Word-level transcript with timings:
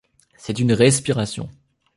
C'est 0.35 0.57
une 0.59 0.73
respiration. 0.73 1.47